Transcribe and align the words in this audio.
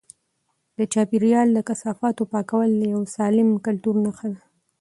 د 0.77 0.79
چاپیریال 0.93 1.47
د 1.53 1.59
کثافاتو 1.69 2.23
پاکول 2.31 2.69
د 2.77 2.83
یو 2.93 3.01
سالم 3.15 3.49
کلتور 3.65 3.95
نښه 4.05 4.27
ده. 4.35 4.41